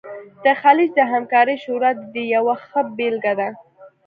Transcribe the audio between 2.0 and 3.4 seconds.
دې یوه ښه بیلګه